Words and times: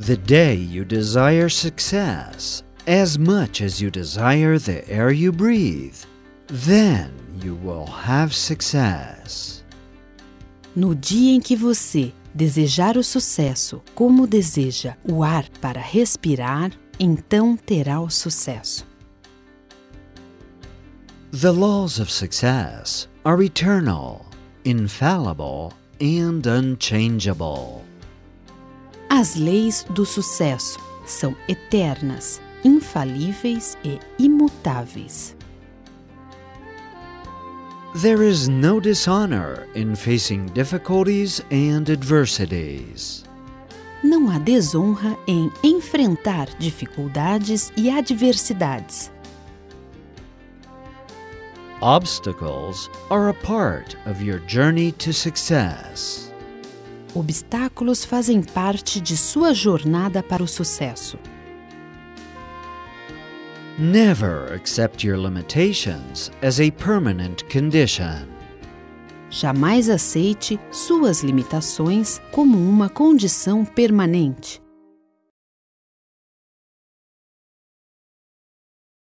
The 0.00 0.16
day 0.16 0.54
you 0.54 0.86
desire 0.86 1.50
success 1.50 2.62
as 2.86 3.18
much 3.18 3.60
as 3.60 3.82
you 3.82 3.90
desire 3.90 4.58
the 4.58 4.88
air 4.88 5.10
you 5.10 5.30
breathe, 5.30 5.98
then 6.46 7.12
you 7.42 7.54
will 7.56 7.84
have 7.84 8.34
success. 8.34 9.62
No 10.74 10.94
dia 10.94 11.34
em 11.34 11.38
que 11.38 11.54
você 11.54 12.14
desejar 12.34 12.96
o 12.96 13.04
sucesso 13.04 13.82
como 13.94 14.26
deseja 14.26 14.96
o 15.04 15.22
ar 15.22 15.46
para 15.60 15.82
respirar, 15.82 16.72
então 16.98 17.54
terá 17.54 18.00
o 18.00 18.08
sucesso. 18.08 18.86
The 21.30 21.52
laws 21.52 22.00
of 22.00 22.10
success 22.10 23.06
are 23.22 23.44
eternal, 23.44 24.24
infallible, 24.64 25.74
and 26.00 26.46
unchangeable. 26.46 27.79
As 29.12 29.34
leis 29.34 29.84
do 29.90 30.06
sucesso 30.06 30.78
são 31.04 31.34
eternas, 31.48 32.40
infalíveis 32.64 33.76
e 33.84 33.98
imutáveis. 34.20 35.36
There 38.00 38.22
is 38.22 38.46
no 38.46 38.80
dishonor 38.80 39.66
in 39.74 39.96
facing 39.96 40.46
difficulties 40.54 41.40
and 41.50 41.90
adversities. 41.90 43.24
Não 44.00 44.30
há 44.30 44.38
desonra 44.38 45.18
em 45.26 45.50
enfrentar 45.64 46.46
dificuldades 46.56 47.72
e 47.76 47.90
adversidades. 47.90 49.10
Obstacles 51.82 52.88
are 53.10 53.28
a 53.28 53.34
part 53.34 53.96
of 54.06 54.22
your 54.22 54.40
journey 54.46 54.92
to 54.92 55.12
success. 55.12 56.29
Obstáculos 57.14 58.04
fazem 58.04 58.40
parte 58.40 59.00
de 59.00 59.16
sua 59.16 59.52
jornada 59.52 60.22
para 60.22 60.42
o 60.42 60.48
sucesso. 60.48 61.18
Never 63.78 64.52
accept 64.54 65.06
your 65.06 65.18
limitations 65.18 66.30
as 66.42 66.60
a 66.60 66.70
permanent 66.70 67.42
condition. 67.52 68.28
Jamais 69.28 69.88
aceite 69.88 70.60
suas 70.70 71.22
limitações 71.22 72.20
como 72.30 72.58
uma 72.58 72.88
condição 72.88 73.64
permanente. 73.64 74.60